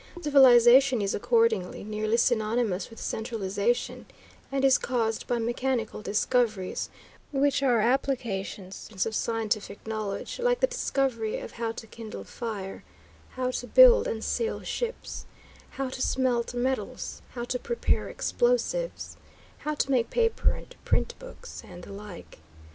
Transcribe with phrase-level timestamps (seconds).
[0.19, 4.07] Civilization is accordingly nearly synonymous with centralization,
[4.51, 6.89] and is caused by mechanical discoveries,
[7.31, 12.83] which are applications of scientific knowledge, like the discovery of how to kindle fire,
[13.33, 15.27] how to build and sail ships,
[15.69, 19.17] how to smelt metals, how to prepare explosives,
[19.59, 22.39] how to make paper and print books, and the like.